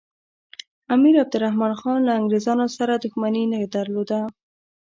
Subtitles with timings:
[0.95, 4.19] امیر عبدالرحمن خان له انګریزانو سره دښمني نه درلوده.